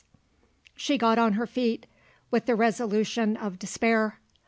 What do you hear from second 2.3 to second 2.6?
with the